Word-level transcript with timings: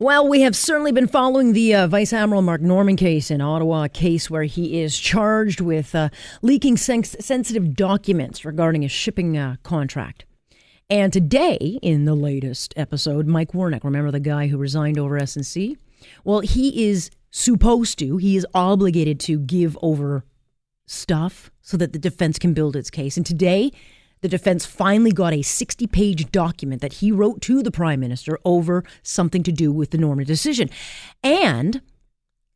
Well, 0.00 0.26
we 0.28 0.40
have 0.40 0.56
certainly 0.56 0.90
been 0.90 1.06
following 1.06 1.52
the 1.52 1.72
uh, 1.72 1.86
Vice 1.86 2.12
Admiral 2.12 2.42
Mark 2.42 2.60
Norman 2.60 2.96
case 2.96 3.30
in 3.30 3.40
Ottawa, 3.40 3.84
a 3.84 3.88
case 3.88 4.28
where 4.28 4.42
he 4.42 4.80
is 4.80 4.98
charged 4.98 5.60
with 5.60 5.94
uh, 5.94 6.08
leaking 6.42 6.76
sen- 6.76 7.04
sensitive 7.04 7.76
documents 7.76 8.44
regarding 8.44 8.84
a 8.84 8.88
shipping 8.88 9.38
uh, 9.38 9.54
contract. 9.62 10.24
And 10.90 11.12
today, 11.12 11.78
in 11.80 12.06
the 12.06 12.16
latest 12.16 12.74
episode, 12.76 13.28
Mike 13.28 13.52
Wernick, 13.52 13.84
remember 13.84 14.10
the 14.10 14.18
guy 14.18 14.48
who 14.48 14.58
resigned 14.58 14.98
over 14.98 15.16
SNC? 15.16 15.76
Well, 16.24 16.40
he 16.40 16.88
is 16.88 17.12
supposed 17.30 17.96
to, 18.00 18.16
he 18.16 18.36
is 18.36 18.44
obligated 18.52 19.20
to 19.20 19.38
give 19.38 19.78
over 19.80 20.24
stuff 20.86 21.52
so 21.62 21.76
that 21.76 21.92
the 21.92 22.00
defense 22.00 22.40
can 22.40 22.52
build 22.52 22.74
its 22.74 22.90
case. 22.90 23.16
And 23.16 23.24
today, 23.24 23.70
the 24.24 24.28
defense 24.30 24.64
finally 24.64 25.12
got 25.12 25.34
a 25.34 25.42
60 25.42 25.86
page 25.86 26.32
document 26.32 26.80
that 26.80 26.94
he 26.94 27.12
wrote 27.12 27.42
to 27.42 27.62
the 27.62 27.70
prime 27.70 28.00
minister 28.00 28.38
over 28.42 28.82
something 29.02 29.42
to 29.42 29.52
do 29.52 29.70
with 29.70 29.90
the 29.90 29.98
Norman 29.98 30.24
decision. 30.24 30.70
And 31.22 31.82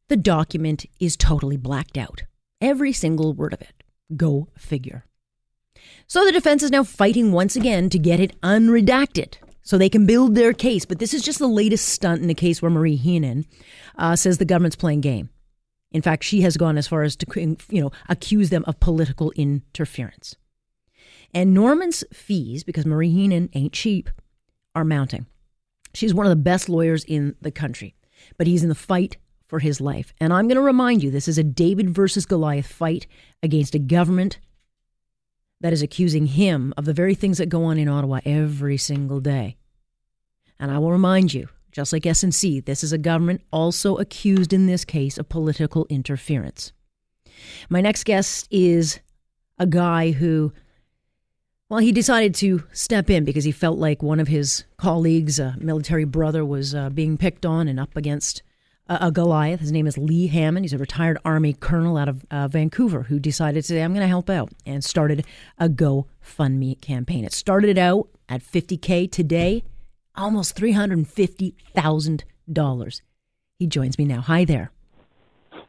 the 0.09 0.17
document 0.17 0.87
is 0.99 1.15
totally 1.15 1.59
blacked 1.59 1.99
out. 1.99 2.23
Every 2.63 2.95
single 2.95 3.35
word 3.35 3.53
of 3.53 3.61
it. 3.61 3.83
Go 4.17 4.49
figure. 4.57 5.05
So 6.07 6.25
the 6.25 6.33
defense 6.33 6.63
is 6.63 6.71
now 6.71 6.85
fighting 6.85 7.33
once 7.33 7.55
again 7.55 7.91
to 7.91 7.99
get 7.99 8.19
it 8.19 8.41
unredacted 8.41 9.35
so 9.61 9.77
they 9.77 9.91
can 9.91 10.07
build 10.07 10.37
their 10.37 10.55
case. 10.55 10.87
But 10.87 11.01
this 11.01 11.13
is 11.13 11.21
just 11.21 11.39
the 11.39 11.47
latest 11.47 11.87
stunt 11.87 12.23
in 12.23 12.29
the 12.29 12.35
case 12.35 12.63
where 12.63 12.71
Marie 12.71 12.97
Henein 12.97 13.45
uh, 13.99 14.17
says 14.17 14.39
the 14.39 14.47
government's 14.47 14.75
playing 14.75 15.03
game. 15.03 15.29
In 15.93 16.01
fact, 16.01 16.25
she 16.25 16.41
has 16.41 16.57
gone 16.57 16.79
as 16.79 16.89
far 16.89 17.03
as 17.03 17.15
to 17.17 17.27
you 17.69 17.83
know 17.83 17.93
accuse 18.09 18.49
them 18.49 18.65
of 18.67 18.81
political 18.81 19.33
interference. 19.33 20.35
And 21.35 21.55
Norman's 21.55 22.05
fees, 22.13 22.65
because 22.65 22.87
Marie 22.87 23.13
Henein 23.13 23.51
ain't 23.55 23.73
cheap, 23.73 24.11
are 24.75 24.85
mounting. 24.85 25.27
She's 25.95 26.15
one 26.15 26.27
of 26.27 26.31
the 26.31 26.37
best 26.37 26.69
lawyers 26.69 27.05
in 27.05 27.35
the 27.41 27.51
country, 27.51 27.95
but 28.37 28.47
he's 28.47 28.63
in 28.63 28.69
the 28.69 28.75
fight 28.75 29.17
for 29.47 29.59
his 29.59 29.81
life. 29.81 30.13
And 30.21 30.33
I'm 30.33 30.47
going 30.47 30.57
to 30.57 30.63
remind 30.63 31.03
you 31.03 31.11
this 31.11 31.29
is 31.29 31.39
a 31.39 31.45
David 31.45 31.91
versus 31.91 32.27
Goliath 32.27 32.67
fight 32.67 33.07
against 33.43 33.75
a 33.75 33.79
government 33.79 34.39
that 35.61 35.73
is 35.73 35.83
accusing 35.83 36.27
him 36.27 36.73
of 36.77 36.85
the 36.85 36.93
very 36.93 37.15
things 37.15 37.39
that 37.39 37.49
go 37.49 37.65
on 37.65 37.79
in 37.79 37.89
Ottawa 37.89 38.21
every 38.25 38.77
single 38.77 39.21
day. 39.21 39.57
And 40.61 40.71
I 40.71 40.79
will 40.79 40.93
remind 40.93 41.35
you, 41.35 41.49
just 41.73 41.93
like 41.93 42.03
SNC, 42.03 42.65
this 42.65 42.85
is 42.85 42.93
a 42.93 42.99
government 42.99 43.43
also 43.53 43.97
accused 43.97 44.53
in 44.53 44.67
this 44.67 44.85
case 44.85 45.19
of 45.19 45.29
political 45.29 45.87
interference. 45.89 46.73
My 47.69 47.81
next 47.81 48.05
guest 48.05 48.49
is 48.51 49.01
a 49.59 49.67
guy 49.67 50.13
who 50.13 50.53
well, 51.69 51.81
he 51.81 51.93
decided 51.93 52.35
to 52.37 52.65
step 52.73 53.11
in 53.11 53.25
because 53.25 53.45
he 53.45 53.53
felt 53.53 53.79
like 53.79 54.03
one 54.03 54.21
of 54.21 54.29
his 54.29 54.65
colleagues, 54.79 55.39
a 55.39 55.55
military 55.59 56.05
brother, 56.05 56.43
was 56.45 56.75
uh, 56.75 56.89
being 56.91 57.19
picked 57.19 57.45
on 57.45 57.69
and 57.69 57.79
up 57.79 57.95
against 57.95 58.43
a, 58.89 59.13
Goliath. 59.13 59.61
His 59.61 59.71
name 59.71 59.87
is 59.87 59.99
Lee 59.99 60.29
Hammond. 60.29 60.65
He's 60.65 60.73
a 60.73 60.79
retired 60.79 61.19
Army 61.27 61.53
colonel 61.53 61.99
out 61.99 62.09
of 62.09 62.25
uh, 62.31 62.49
Vancouver 62.49 63.03
who 63.03 63.19
decided 63.19 63.63
to 63.63 63.69
say, 63.69 63.83
I'm 63.83 63.93
going 63.93 64.01
to 64.01 64.09
help 64.09 64.31
out 64.31 64.51
and 64.65 64.83
started 64.83 65.27
a 65.59 65.69
GoFundMe 65.69 66.81
campaign. 66.81 67.25
It 67.25 67.35
started 67.35 67.77
out 67.77 68.09
at 68.31 68.43
50K 68.43 69.13
today, 69.13 69.63
almost 70.17 70.57
$350,000. 70.57 73.01
He 73.59 73.67
joins 73.67 73.99
me 73.99 74.07
now. 74.07 74.23
Hi 74.23 74.47
there. 74.47 74.73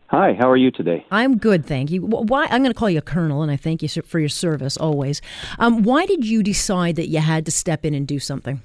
Hi, 0.10 0.34
how 0.34 0.50
are 0.50 0.58
you 0.58 0.72
today? 0.72 1.06
I'm 1.12 1.38
good, 1.38 1.64
thank 1.68 1.92
you. 1.92 2.02
Why 2.02 2.48
I'm 2.50 2.64
going 2.64 2.74
to 2.74 2.78
call 2.78 2.90
you 2.90 2.98
a 2.98 3.02
colonel, 3.02 3.44
and 3.44 3.52
I 3.52 3.58
thank 3.58 3.84
you 3.84 3.90
for 3.90 4.20
your 4.20 4.28
service 4.28 4.76
always. 4.76 5.22
Um, 5.60 5.84
why 5.84 6.08
did 6.08 6.26
you 6.26 6.42
decide 6.42 6.96
that 6.96 7.10
you 7.10 7.20
had 7.20 7.46
to 7.46 7.52
step 7.52 7.86
in 7.86 7.94
and 7.94 8.08
do 8.08 8.18
something? 8.18 8.60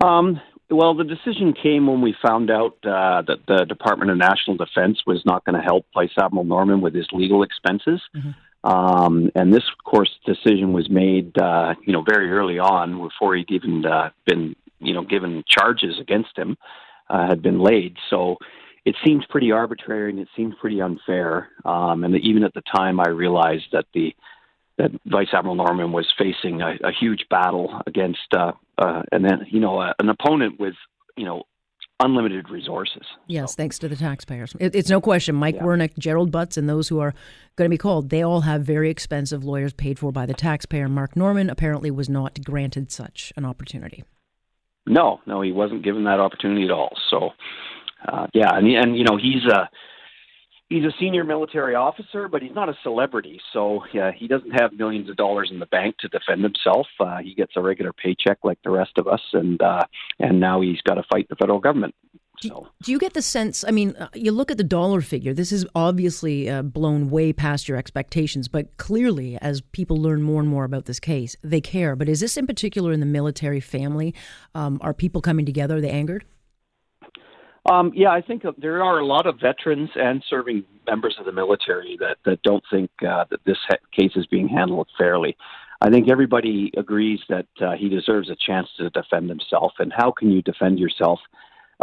Um, 0.00 0.40
well, 0.70 0.94
the 0.94 1.04
decision 1.04 1.52
came 1.52 1.86
when 1.86 2.00
we 2.00 2.14
found 2.26 2.50
out 2.50 2.78
uh, 2.84 3.20
that 3.26 3.40
the 3.46 3.66
Department 3.66 4.10
of 4.10 4.16
National 4.16 4.56
Defense 4.56 4.98
was 5.06 5.20
not 5.26 5.44
going 5.44 5.56
to 5.56 5.62
help 5.62 5.84
Vice 5.92 6.16
Admiral 6.18 6.44
Norman 6.44 6.80
with 6.80 6.94
his 6.94 7.06
legal 7.12 7.42
expenses. 7.42 8.00
Mm-hmm. 8.16 8.70
Um, 8.70 9.30
and 9.34 9.52
this, 9.52 9.64
of 9.78 9.84
course, 9.84 10.10
decision 10.24 10.72
was 10.72 10.88
made, 10.88 11.36
uh, 11.38 11.74
you 11.86 11.92
know, 11.92 12.02
very 12.02 12.30
early 12.30 12.58
on 12.58 12.98
before 12.98 13.36
he'd 13.36 13.50
even 13.50 13.84
uh, 13.84 14.08
been, 14.26 14.56
you 14.80 14.94
know, 14.94 15.04
given 15.04 15.44
charges 15.46 15.96
against 16.00 16.36
him 16.36 16.56
uh, 17.10 17.28
had 17.28 17.42
been 17.42 17.60
laid. 17.60 17.96
So 18.08 18.36
it 18.88 18.96
seems 19.04 19.22
pretty 19.28 19.52
arbitrary 19.52 20.08
and 20.08 20.18
it 20.18 20.28
seems 20.34 20.54
pretty 20.58 20.80
unfair. 20.80 21.50
Um, 21.66 22.04
and 22.04 22.16
even 22.16 22.42
at 22.42 22.54
the 22.54 22.62
time, 22.74 23.00
I 23.00 23.10
realized 23.10 23.66
that 23.72 23.84
the 23.92 24.14
that 24.78 24.92
Vice 25.04 25.28
Admiral 25.32 25.56
Norman 25.56 25.92
was 25.92 26.06
facing 26.16 26.62
a, 26.62 26.76
a 26.84 26.92
huge 26.98 27.24
battle 27.28 27.82
against, 27.86 28.32
uh, 28.32 28.52
uh, 28.78 29.02
and 29.12 29.24
then 29.24 29.44
you 29.50 29.60
know, 29.60 29.78
uh, 29.78 29.92
an 29.98 30.08
opponent 30.08 30.58
with 30.58 30.72
you 31.18 31.26
know 31.26 31.42
unlimited 32.00 32.48
resources. 32.48 33.02
Yes, 33.26 33.52
so. 33.52 33.56
thanks 33.56 33.78
to 33.80 33.88
the 33.88 33.96
taxpayers. 33.96 34.54
It, 34.58 34.74
it's 34.74 34.88
no 34.88 35.02
question. 35.02 35.34
Mike 35.34 35.56
yeah. 35.56 35.64
Wernick, 35.64 35.98
Gerald 35.98 36.30
Butts, 36.30 36.56
and 36.56 36.66
those 36.66 36.88
who 36.88 36.98
are 37.00 37.12
going 37.56 37.68
to 37.68 37.74
be 37.74 37.76
called, 37.76 38.08
they 38.08 38.22
all 38.22 38.42
have 38.42 38.62
very 38.62 38.88
expensive 38.88 39.44
lawyers 39.44 39.74
paid 39.74 39.98
for 39.98 40.12
by 40.12 40.24
the 40.24 40.32
taxpayer. 40.32 40.88
Mark 40.88 41.14
Norman 41.14 41.50
apparently 41.50 41.90
was 41.90 42.08
not 42.08 42.42
granted 42.42 42.90
such 42.90 43.34
an 43.36 43.44
opportunity. 43.44 44.04
No, 44.86 45.20
no, 45.26 45.42
he 45.42 45.52
wasn't 45.52 45.82
given 45.82 46.04
that 46.04 46.20
opportunity 46.20 46.64
at 46.64 46.70
all. 46.70 46.96
So, 47.10 47.30
uh, 48.06 48.26
yeah, 48.34 48.54
and 48.54 48.66
and 48.66 48.96
you 48.96 49.04
know 49.04 49.16
he's 49.16 49.44
a 49.44 49.68
he's 50.68 50.84
a 50.84 50.92
senior 51.00 51.24
military 51.24 51.74
officer, 51.74 52.28
but 52.28 52.42
he's 52.42 52.54
not 52.54 52.68
a 52.68 52.76
celebrity. 52.82 53.40
So 53.52 53.84
yeah, 53.92 54.12
he 54.14 54.28
doesn't 54.28 54.50
have 54.50 54.72
millions 54.72 55.08
of 55.08 55.16
dollars 55.16 55.50
in 55.50 55.58
the 55.58 55.66
bank 55.66 55.96
to 56.00 56.08
defend 56.08 56.42
himself. 56.42 56.86
Uh, 57.00 57.18
he 57.18 57.34
gets 57.34 57.52
a 57.56 57.62
regular 57.62 57.92
paycheck 57.92 58.38
like 58.44 58.58
the 58.62 58.70
rest 58.70 58.92
of 58.98 59.08
us, 59.08 59.22
and 59.32 59.60
uh, 59.62 59.84
and 60.18 60.40
now 60.40 60.60
he's 60.60 60.80
got 60.82 60.94
to 60.94 61.02
fight 61.10 61.28
the 61.28 61.36
federal 61.36 61.60
government. 61.60 61.94
So. 62.40 62.68
Do 62.82 62.92
you 62.92 63.00
get 63.00 63.14
the 63.14 63.22
sense? 63.22 63.64
I 63.66 63.72
mean, 63.72 63.96
uh, 63.96 64.10
you 64.14 64.30
look 64.30 64.52
at 64.52 64.58
the 64.58 64.64
dollar 64.64 65.00
figure. 65.00 65.34
This 65.34 65.50
is 65.50 65.66
obviously 65.74 66.48
uh, 66.48 66.62
blown 66.62 67.10
way 67.10 67.32
past 67.32 67.66
your 67.66 67.76
expectations, 67.76 68.46
but 68.46 68.76
clearly, 68.76 69.36
as 69.38 69.60
people 69.60 69.96
learn 69.96 70.22
more 70.22 70.40
and 70.40 70.48
more 70.48 70.62
about 70.62 70.84
this 70.84 71.00
case, 71.00 71.34
they 71.42 71.60
care. 71.60 71.96
But 71.96 72.08
is 72.08 72.20
this 72.20 72.36
in 72.36 72.46
particular 72.46 72.92
in 72.92 73.00
the 73.00 73.06
military 73.06 73.58
family? 73.58 74.14
Um, 74.54 74.78
are 74.82 74.94
people 74.94 75.20
coming 75.20 75.46
together? 75.46 75.78
Are 75.78 75.80
they 75.80 75.90
angered? 75.90 76.24
Um, 77.70 77.92
yeah, 77.94 78.10
I 78.10 78.22
think 78.22 78.44
there 78.56 78.82
are 78.82 78.98
a 78.98 79.04
lot 79.04 79.26
of 79.26 79.38
veterans 79.40 79.90
and 79.94 80.24
serving 80.28 80.64
members 80.86 81.16
of 81.18 81.26
the 81.26 81.32
military 81.32 81.98
that, 82.00 82.16
that 82.24 82.42
don't 82.42 82.64
think 82.70 82.90
uh, 83.06 83.24
that 83.30 83.40
this 83.44 83.58
case 83.98 84.12
is 84.16 84.26
being 84.26 84.48
handled 84.48 84.88
fairly. 84.96 85.36
I 85.80 85.90
think 85.90 86.10
everybody 86.10 86.72
agrees 86.76 87.20
that 87.28 87.46
uh, 87.60 87.72
he 87.78 87.88
deserves 87.88 88.30
a 88.30 88.36
chance 88.36 88.68
to 88.78 88.90
defend 88.90 89.28
himself. 89.28 89.72
And 89.78 89.92
how 89.94 90.10
can 90.10 90.30
you 90.30 90.42
defend 90.42 90.78
yourself 90.78 91.20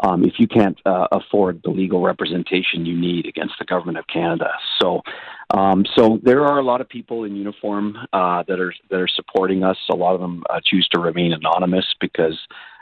um, 0.04 0.26
if 0.26 0.34
you 0.38 0.48
can't 0.48 0.78
uh, 0.86 1.08
afford 1.12 1.62
the 1.64 1.70
legal 1.70 2.02
representation 2.02 2.86
you 2.86 3.00
need 3.00 3.26
against 3.26 3.54
the 3.60 3.66
government 3.66 3.98
of 3.98 4.08
Canada? 4.08 4.50
So, 4.82 5.02
um, 5.52 5.86
so 5.96 6.20
there 6.24 6.44
are 6.46 6.60
a 6.60 6.64
lot 6.64 6.82
of 6.82 6.90
people 6.90 7.24
in 7.24 7.36
uniform 7.36 7.96
uh, 8.12 8.44
that 8.48 8.60
are 8.60 8.74
that 8.90 9.00
are 9.00 9.08
supporting 9.08 9.64
us. 9.64 9.78
A 9.90 9.96
lot 9.96 10.16
of 10.16 10.20
them 10.20 10.44
uh, 10.50 10.60
choose 10.66 10.88
to 10.94 11.00
remain 11.00 11.32
anonymous 11.32 11.86
because 12.02 12.38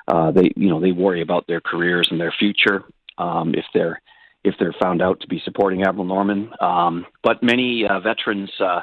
uh, 0.08 0.32
they 0.32 0.52
you 0.56 0.70
know 0.70 0.80
they 0.80 0.92
worry 0.92 1.22
about 1.22 1.48
their 1.48 1.62
careers 1.62 2.08
and 2.12 2.20
their 2.20 2.34
future 2.38 2.84
um, 3.18 3.54
if 3.56 3.66
they're 3.74 4.02
if 4.44 4.56
they're 4.60 4.76
found 4.82 5.02
out 5.02 5.20
to 5.22 5.28
be 5.28 5.42
supporting 5.44 5.84
Admiral 5.84 6.06
Norman. 6.06 6.52
Um, 6.60 7.06
but 7.24 7.42
many 7.42 7.86
uh, 7.90 8.00
veterans 8.00 8.52
uh, 8.60 8.82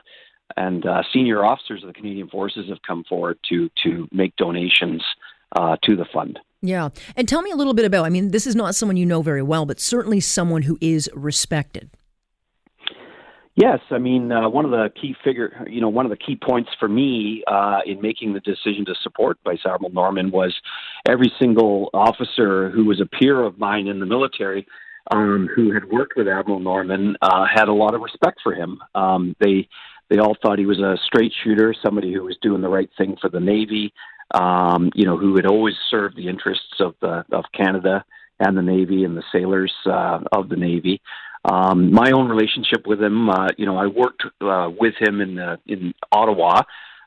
and 0.56 0.86
uh, 0.86 1.03
senior 1.12 1.44
officers 1.44 1.82
of 1.82 1.88
the 1.88 1.94
Canadian 1.94 2.28
Forces 2.28 2.69
have 2.69 2.82
come 2.86 3.04
forward 3.04 3.38
to 3.50 3.70
to 3.84 4.08
make 4.12 4.34
donations 4.36 5.03
uh, 5.56 5.76
to 5.84 5.97
the 5.97 6.06
fund. 6.12 6.38
Yeah, 6.62 6.91
and 7.16 7.26
tell 7.26 7.41
me 7.42 7.50
a 7.50 7.56
little 7.56 7.75
bit 7.75 7.84
about. 7.84 8.04
I 8.04 8.10
mean, 8.10 8.31
this 8.31 8.47
is 8.47 8.54
not 8.54 8.75
someone 8.75 8.97
you 8.97 9.06
know 9.06 9.22
very 9.22 9.42
well, 9.42 9.64
but 9.64 9.81
certainly 9.81 10.20
someone 10.20 10.62
who 10.62 10.76
is 10.81 11.10
respected. 11.14 11.91
Yes, 13.56 13.81
I 13.91 13.99
mean 13.99 14.31
uh, 14.31 14.49
one 14.49 14.65
of 14.65 14.71
the 14.71 14.91
key 15.00 15.15
figure, 15.25 15.66
you 15.69 15.81
know, 15.81 15.88
one 15.88 16.06
of 16.06 16.11
the 16.11 16.16
key 16.16 16.37
points 16.37 16.71
for 16.78 16.88
me 16.88 17.43
uh, 17.47 17.81
in 17.84 18.00
making 18.00 18.33
the 18.33 18.41
decision 18.41 18.84
to 18.87 18.94
support 19.03 19.38
Vice 19.44 19.61
Admiral 19.66 19.93
Norman 19.93 20.31
was 20.31 20.55
every 21.06 21.33
single 21.38 21.91
officer 21.93 22.71
who 22.71 22.84
was 22.84 23.00
a 23.00 23.06
peer 23.06 23.43
of 23.43 23.59
mine 23.59 23.88
in 23.88 23.99
the 23.99 24.06
military, 24.06 24.67
um, 25.11 25.49
who 25.55 25.73
had 25.73 25.85
worked 25.91 26.14
with 26.17 26.29
Admiral 26.29 26.61
Norman, 26.61 27.17
uh, 27.23 27.44
had 27.52 27.69
a 27.69 27.73
lot 27.73 27.94
of 27.94 28.00
respect 28.00 28.38
for 28.43 28.55
him. 28.55 28.81
Um, 28.94 29.35
they 29.41 29.69
they 30.08 30.19
all 30.19 30.37
thought 30.41 30.58
he 30.58 30.67
was 30.67 30.79
a 30.81 30.96
straight 31.05 31.32
shooter, 31.43 31.75
somebody 31.82 32.12
who 32.12 32.23
was 32.23 32.37
doing 32.41 32.62
the 32.62 32.69
right 32.69 32.91
thing 32.96 33.17
for 33.20 33.29
the 33.31 33.41
Navy, 33.41 33.93
um, 34.32 34.91
you 34.94 35.05
know, 35.05 35.17
who 35.17 35.35
had 35.37 35.46
always 35.46 35.75
served 35.91 36.17
the 36.17 36.29
interests 36.29 36.79
of 36.79 36.94
the 37.00 37.25
of 37.32 37.44
Canada 37.53 38.05
and 38.38 38.56
the 38.56 38.62
Navy 38.62 39.05
and 39.05 39.17
the 39.17 39.25
sailors 39.32 39.73
uh, 39.87 40.20
of 40.32 40.49
the 40.49 40.56
Navy. 40.56 41.03
Um, 41.44 41.92
my 41.92 42.10
own 42.10 42.28
relationship 42.28 42.87
with 42.87 43.00
him, 43.00 43.31
uh, 43.31 43.48
you 43.56 43.66
know, 43.66 43.78
I 43.78 43.87
worked 43.87 44.25
uh, 44.40 44.70
with 44.78 44.94
him 44.98 45.20
in 45.20 45.38
uh, 45.38 45.56
in 45.66 45.94
Ottawa. 46.12 46.62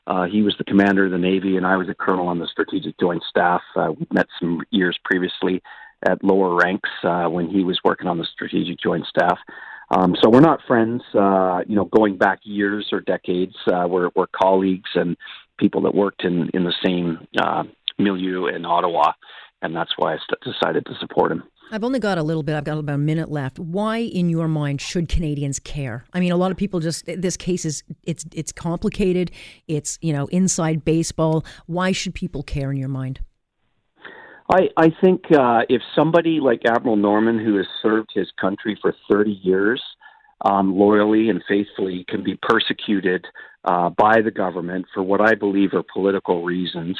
Uh, 0.06 0.24
he 0.24 0.42
was 0.42 0.54
the 0.58 0.64
commander 0.64 1.06
of 1.06 1.12
the 1.12 1.18
Navy, 1.18 1.56
and 1.56 1.66
I 1.66 1.76
was 1.76 1.88
a 1.88 1.94
colonel 1.94 2.28
on 2.28 2.38
the 2.38 2.48
Strategic 2.48 2.98
Joint 2.98 3.22
Staff. 3.28 3.62
Uh, 3.74 3.92
we 3.98 4.06
met 4.12 4.26
some 4.38 4.62
years 4.70 4.98
previously 5.04 5.62
at 6.06 6.22
lower 6.22 6.54
ranks 6.54 6.90
uh, 7.04 7.24
when 7.24 7.48
he 7.48 7.64
was 7.64 7.78
working 7.84 8.06
on 8.06 8.18
the 8.18 8.26
Strategic 8.32 8.78
Joint 8.80 9.06
Staff. 9.06 9.38
Um, 9.90 10.14
so 10.22 10.28
we're 10.28 10.40
not 10.40 10.60
friends, 10.66 11.02
uh, 11.14 11.60
you 11.66 11.76
know, 11.76 11.86
going 11.86 12.18
back 12.18 12.40
years 12.42 12.88
or 12.92 13.00
decades. 13.00 13.54
Uh, 13.66 13.86
we're, 13.88 14.10
we're 14.14 14.26
colleagues 14.26 14.90
and 14.94 15.16
people 15.58 15.82
that 15.82 15.94
worked 15.94 16.24
in, 16.24 16.50
in 16.52 16.64
the 16.64 16.74
same 16.84 17.26
uh, 17.40 17.62
milieu 17.98 18.46
in 18.46 18.66
Ottawa 18.66 19.12
and 19.64 19.74
that's 19.74 19.92
why 19.96 20.12
I 20.12 20.18
st- 20.18 20.54
decided 20.54 20.84
to 20.86 20.94
support 21.00 21.32
him. 21.32 21.42
I've 21.72 21.82
only 21.82 21.98
got 21.98 22.18
a 22.18 22.22
little 22.22 22.42
bit. 22.42 22.54
I've 22.54 22.64
got 22.64 22.78
about 22.78 22.94
a 22.94 22.98
minute 22.98 23.30
left. 23.30 23.58
Why, 23.58 23.98
in 23.98 24.28
your 24.28 24.48
mind, 24.48 24.80
should 24.80 25.08
Canadians 25.08 25.58
care? 25.58 26.04
I 26.12 26.20
mean, 26.20 26.32
a 26.32 26.36
lot 26.36 26.50
of 26.50 26.56
people 26.56 26.80
just 26.80 27.06
this 27.06 27.36
case 27.36 27.64
is 27.64 27.82
it's 28.02 28.24
it's 28.32 28.52
complicated. 28.52 29.30
It's 29.66 29.98
you 30.00 30.12
know 30.12 30.26
inside 30.26 30.84
baseball. 30.84 31.44
Why 31.66 31.92
should 31.92 32.14
people 32.14 32.42
care 32.42 32.70
in 32.70 32.76
your 32.76 32.88
mind? 32.88 33.20
I 34.50 34.68
I 34.76 34.92
think 35.02 35.24
uh, 35.32 35.62
if 35.68 35.82
somebody 35.94 36.40
like 36.40 36.62
Admiral 36.66 36.96
Norman, 36.96 37.38
who 37.38 37.56
has 37.56 37.66
served 37.82 38.10
his 38.14 38.30
country 38.40 38.78
for 38.80 38.94
thirty 39.10 39.40
years, 39.42 39.82
um, 40.44 40.76
loyally 40.76 41.30
and 41.30 41.42
faithfully, 41.48 42.04
can 42.08 42.22
be 42.22 42.38
persecuted 42.42 43.26
uh, 43.64 43.88
by 43.90 44.20
the 44.20 44.30
government 44.30 44.86
for 44.92 45.02
what 45.02 45.20
I 45.20 45.34
believe 45.34 45.72
are 45.72 45.82
political 45.82 46.44
reasons, 46.44 46.98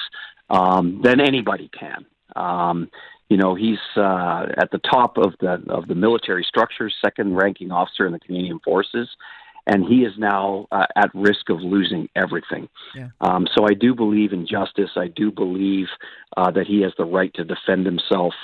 um, 0.50 1.00
then 1.02 1.20
anybody 1.20 1.70
can. 1.78 2.06
Um, 2.36 2.90
you 3.28 3.36
know, 3.36 3.54
he's 3.54 3.78
uh, 3.96 4.46
at 4.58 4.70
the 4.70 4.78
top 4.78 5.16
of 5.16 5.34
the 5.40 5.62
of 5.68 5.88
the 5.88 5.94
military 5.94 6.44
structure, 6.44 6.90
second 7.04 7.36
ranking 7.36 7.70
officer 7.70 8.06
in 8.06 8.12
the 8.12 8.20
Canadian 8.20 8.60
Forces, 8.60 9.08
and 9.66 9.84
he 9.84 10.04
is 10.04 10.12
now 10.18 10.66
uh, 10.70 10.86
at 10.96 11.10
risk 11.14 11.48
of 11.48 11.60
losing 11.60 12.08
everything. 12.14 12.68
Yeah. 12.94 13.08
Um, 13.20 13.46
so 13.56 13.64
I 13.64 13.74
do 13.74 13.94
believe 13.94 14.32
in 14.32 14.46
justice. 14.46 14.90
I 14.96 15.08
do 15.08 15.30
believe 15.30 15.86
uh, 16.36 16.50
that 16.50 16.66
he 16.66 16.82
has 16.82 16.92
the 16.98 17.06
right 17.06 17.32
to 17.34 17.44
defend 17.44 17.86
himself 17.86 18.34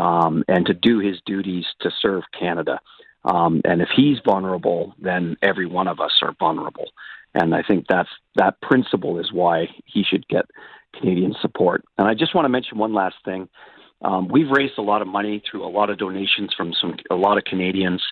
um, 0.00 0.44
and 0.46 0.66
to 0.66 0.74
do 0.74 0.98
his 0.98 1.16
duties 1.24 1.64
to 1.80 1.90
serve 2.00 2.24
Canada. 2.38 2.80
Um, 3.24 3.62
and 3.64 3.80
if 3.80 3.88
he's 3.96 4.18
vulnerable, 4.24 4.94
then 5.00 5.36
every 5.42 5.66
one 5.66 5.88
of 5.88 6.00
us 6.00 6.12
are 6.22 6.34
vulnerable. 6.38 6.90
And 7.34 7.54
I 7.54 7.62
think 7.62 7.86
that's 7.88 8.08
that 8.36 8.60
principle 8.60 9.18
is 9.18 9.32
why 9.32 9.68
he 9.84 10.02
should 10.02 10.26
get 10.28 10.46
Canadian 10.94 11.34
support. 11.40 11.84
And 11.96 12.08
I 12.08 12.14
just 12.14 12.34
want 12.34 12.44
to 12.44 12.48
mention 12.48 12.78
one 12.78 12.94
last 12.94 13.16
thing. 13.24 13.48
Um, 14.02 14.28
we've 14.28 14.50
raised 14.50 14.78
a 14.78 14.82
lot 14.82 15.02
of 15.02 15.08
money 15.08 15.42
through 15.48 15.66
a 15.66 15.68
lot 15.68 15.90
of 15.90 15.98
donations 15.98 16.54
from 16.56 16.72
some 16.80 16.96
a 17.10 17.16
lot 17.16 17.36
of 17.36 17.44
Canadians, 17.44 18.02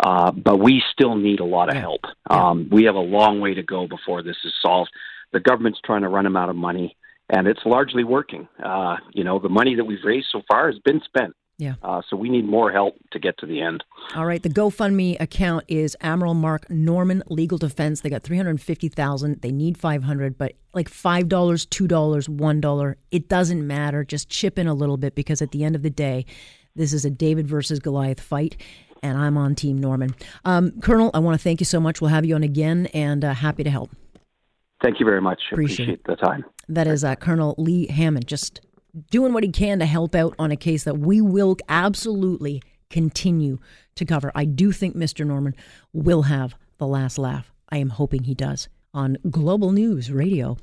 uh, 0.00 0.32
but 0.32 0.58
we 0.58 0.82
still 0.92 1.14
need 1.14 1.38
a 1.38 1.44
lot 1.44 1.68
of 1.68 1.76
help. 1.76 2.00
Um, 2.28 2.68
we 2.70 2.84
have 2.84 2.96
a 2.96 3.00
long 3.00 3.40
way 3.40 3.54
to 3.54 3.62
go 3.62 3.86
before 3.86 4.22
this 4.22 4.36
is 4.44 4.52
solved. 4.60 4.90
The 5.32 5.40
government's 5.40 5.80
trying 5.84 6.02
to 6.02 6.08
run 6.08 6.24
them 6.24 6.36
out 6.36 6.48
of 6.48 6.56
money, 6.56 6.96
and 7.28 7.46
it's 7.46 7.60
largely 7.64 8.02
working. 8.02 8.48
Uh, 8.62 8.96
you 9.12 9.22
know, 9.22 9.38
the 9.38 9.48
money 9.48 9.76
that 9.76 9.84
we've 9.84 10.04
raised 10.04 10.26
so 10.32 10.42
far 10.48 10.70
has 10.70 10.80
been 10.80 11.00
spent. 11.04 11.34
Yeah. 11.58 11.76
Uh, 11.82 12.02
so 12.08 12.16
we 12.16 12.28
need 12.28 12.44
more 12.46 12.70
help 12.70 12.96
to 13.12 13.18
get 13.18 13.38
to 13.38 13.46
the 13.46 13.62
end. 13.62 13.82
All 14.14 14.26
right. 14.26 14.42
The 14.42 14.50
GoFundMe 14.50 15.18
account 15.18 15.64
is 15.68 15.96
Admiral 16.02 16.34
Mark 16.34 16.68
Norman 16.68 17.22
Legal 17.28 17.56
Defense. 17.56 18.02
They 18.02 18.10
got 18.10 18.22
three 18.22 18.36
hundred 18.36 18.60
fifty 18.60 18.88
thousand. 18.88 19.40
They 19.40 19.52
need 19.52 19.78
five 19.78 20.02
hundred, 20.02 20.36
but 20.36 20.52
like 20.74 20.90
five 20.90 21.28
dollars, 21.28 21.64
two 21.64 21.88
dollars, 21.88 22.28
one 22.28 22.60
dollar, 22.60 22.98
it 23.10 23.28
doesn't 23.28 23.66
matter. 23.66 24.04
Just 24.04 24.28
chip 24.28 24.58
in 24.58 24.66
a 24.66 24.74
little 24.74 24.98
bit 24.98 25.14
because 25.14 25.40
at 25.40 25.52
the 25.52 25.64
end 25.64 25.74
of 25.74 25.82
the 25.82 25.88
day, 25.90 26.26
this 26.74 26.92
is 26.92 27.06
a 27.06 27.10
David 27.10 27.48
versus 27.48 27.78
Goliath 27.78 28.20
fight. 28.20 28.60
And 29.02 29.16
I'm 29.16 29.38
on 29.38 29.54
Team 29.54 29.78
Norman. 29.78 30.14
Um, 30.44 30.72
Colonel, 30.80 31.10
I 31.14 31.20
want 31.20 31.38
to 31.38 31.42
thank 31.42 31.60
you 31.60 31.66
so 31.66 31.80
much. 31.80 32.00
We'll 32.00 32.10
have 32.10 32.24
you 32.26 32.34
on 32.34 32.42
again 32.42 32.86
and 32.92 33.24
uh, 33.24 33.34
happy 33.34 33.62
to 33.62 33.70
help. 33.70 33.90
Thank 34.82 35.00
you 35.00 35.06
very 35.06 35.22
much. 35.22 35.40
Appreciate, 35.52 36.00
Appreciate 36.00 36.04
the 36.04 36.16
time. 36.16 36.44
That 36.68 36.86
is 36.86 37.04
uh, 37.04 37.14
Colonel 37.14 37.54
Lee 37.56 37.86
Hammond. 37.86 38.26
Just 38.26 38.60
doing 39.10 39.32
what 39.32 39.44
he 39.44 39.50
can 39.50 39.78
to 39.78 39.86
help 39.86 40.14
out 40.14 40.34
on 40.38 40.50
a 40.50 40.56
case 40.56 40.84
that 40.84 40.98
we 40.98 41.20
will 41.20 41.56
absolutely 41.68 42.62
continue 42.90 43.58
to 43.96 44.04
cover. 44.04 44.30
I 44.34 44.44
do 44.44 44.72
think 44.72 44.96
Mr. 44.96 45.26
Norman 45.26 45.54
will 45.92 46.22
have 46.22 46.54
the 46.78 46.86
last 46.86 47.18
laugh. 47.18 47.52
I 47.68 47.78
am 47.78 47.90
hoping 47.90 48.24
he 48.24 48.34
does 48.34 48.68
on 48.94 49.18
Global 49.30 49.72
News 49.72 50.10
Radio. 50.10 50.56